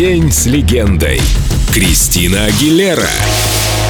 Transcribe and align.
День 0.00 0.32
с 0.32 0.46
легендой. 0.46 1.20
Кристина 1.74 2.46
Агилера. 2.46 3.06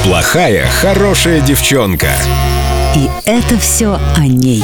Плохая, 0.03 0.67
хорошая 0.67 1.39
девчонка. 1.39 2.09
И 2.97 3.09
это 3.23 3.57
все 3.57 3.97
о 4.17 4.27
ней. 4.27 4.61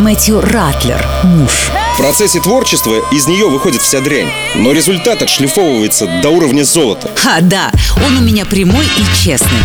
Мэтью 0.00 0.40
Ратлер, 0.40 1.04
муж. 1.22 1.70
Процессе 2.00 2.40
творчества 2.40 2.96
из 3.12 3.26
нее 3.26 3.46
выходит 3.50 3.82
вся 3.82 4.00
дрянь, 4.00 4.30
но 4.54 4.72
результат 4.72 5.20
отшлифовывается 5.20 6.06
до 6.22 6.30
уровня 6.30 6.62
золота. 6.62 7.10
А, 7.26 7.42
да, 7.42 7.70
он 8.06 8.16
у 8.16 8.22
меня 8.22 8.46
прямой 8.46 8.86
и 8.86 9.22
честный. 9.22 9.58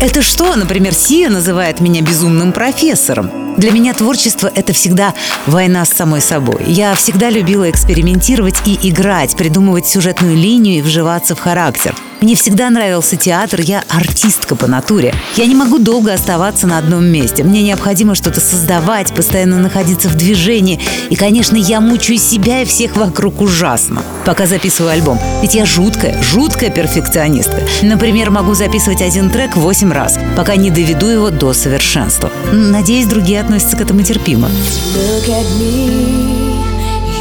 Это 0.00 0.22
что, 0.22 0.56
например, 0.56 0.94
Сия 0.94 1.28
называет 1.28 1.80
меня 1.80 2.00
безумным 2.00 2.52
профессором? 2.52 3.54
Для 3.58 3.72
меня 3.72 3.92
творчество– 3.92 4.50
это 4.54 4.72
всегда 4.72 5.12
война 5.44 5.84
с 5.84 5.90
самой 5.90 6.22
собой. 6.22 6.64
Я 6.66 6.94
всегда 6.94 7.28
любила 7.28 7.68
экспериментировать 7.68 8.66
и 8.66 8.78
играть, 8.88 9.36
придумывать 9.36 9.86
сюжетную 9.86 10.36
линию 10.36 10.78
и 10.78 10.82
вживаться 10.82 11.36
в 11.36 11.40
характер– 11.40 11.94
мне 12.20 12.34
всегда 12.34 12.70
нравился 12.70 13.16
театр, 13.16 13.60
я 13.60 13.82
артистка 13.88 14.54
по 14.56 14.66
натуре. 14.66 15.14
Я 15.36 15.46
не 15.46 15.54
могу 15.54 15.78
долго 15.78 16.12
оставаться 16.12 16.66
на 16.66 16.78
одном 16.78 17.04
месте. 17.06 17.44
Мне 17.44 17.62
необходимо 17.62 18.14
что-то 18.14 18.40
создавать, 18.40 19.14
постоянно 19.14 19.58
находиться 19.58 20.08
в 20.08 20.16
движении. 20.16 20.80
И, 21.08 21.16
конечно, 21.16 21.56
я 21.56 21.80
мучаю 21.80 22.18
себя 22.18 22.62
и 22.62 22.64
всех 22.64 22.96
вокруг 22.96 23.40
ужасно, 23.40 24.02
пока 24.24 24.46
записываю 24.46 24.92
альбом. 24.92 25.18
Ведь 25.42 25.54
я 25.54 25.64
жуткая, 25.64 26.22
жуткая 26.22 26.70
перфекционистка. 26.70 27.62
Например, 27.82 28.30
могу 28.30 28.54
записывать 28.54 29.02
один 29.02 29.30
трек 29.30 29.56
восемь 29.56 29.92
раз, 29.92 30.18
пока 30.36 30.56
не 30.56 30.70
доведу 30.70 31.06
его 31.06 31.30
до 31.30 31.52
совершенства. 31.52 32.30
Надеюсь, 32.52 33.06
другие 33.06 33.40
относятся 33.40 33.76
к 33.76 33.80
этому 33.80 34.02
терпимо. 34.02 34.48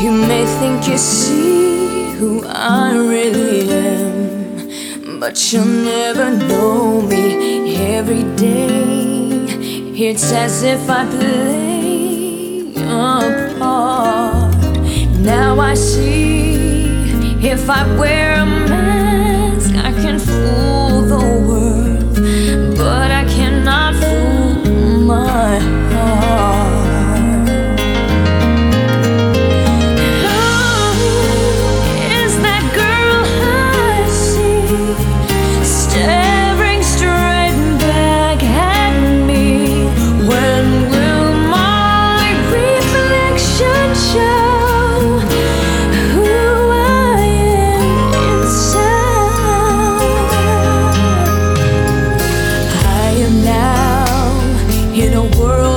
You 0.01 0.11
may 0.13 0.45
think 0.61 0.87
you 0.87 0.97
see 0.97 2.15
who 2.17 2.45
I 2.47 2.93
really 2.93 3.69
am. 3.69 4.28
But 5.19 5.51
you'll 5.51 5.65
never 5.65 6.31
know 6.31 7.01
me 7.01 7.75
every 7.75 8.23
day. 8.37 9.19
It's 9.93 10.31
as 10.31 10.63
if 10.63 10.89
I 10.89 11.05
play 11.05 12.71
a 12.77 13.55
part. 13.59 14.55
Now 15.19 15.59
I 15.59 15.73
see 15.73 16.85
if 17.41 17.69
I 17.69 17.83
wear 17.99 18.38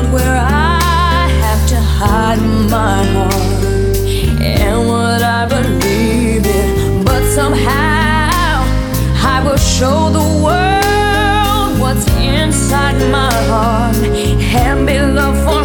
world 0.03 0.13
where 0.13 0.37
I 0.37 1.29
have 1.29 1.69
to 1.69 1.77
hide 1.77 2.41
my 2.71 3.05
heart 3.05 3.97
and 4.41 4.89
what 4.89 5.23
I 5.23 5.47
believe 5.47 6.47
in. 6.47 7.05
But 7.05 7.25
somehow 7.35 8.65
I 9.25 9.43
will 9.45 9.57
show 9.57 10.11
the 10.11 10.27
world 10.45 11.81
what's 11.81 12.07
inside 12.17 12.99
my 13.11 13.33
heart 13.49 13.97
and 13.97 14.87
be 14.87 14.99
loved 14.99 15.45
for. 15.45 15.62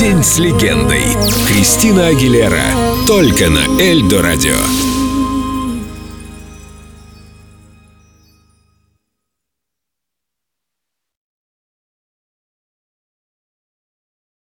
День 0.00 0.24
с 0.24 0.38
легендой. 0.38 1.02
Кристина 1.46 2.06
Агилера. 2.06 2.62
Только 3.06 3.50
на 3.50 3.66
Эльдо 3.78 4.22
радио. 4.22 4.89